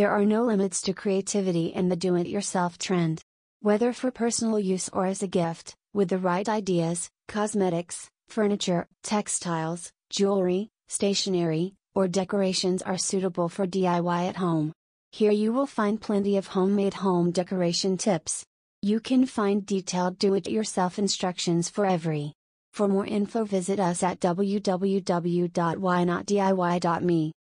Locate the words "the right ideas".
6.08-7.10